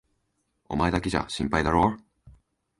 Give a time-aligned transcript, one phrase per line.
[0.67, 2.03] お前だけじゃ心配だろう？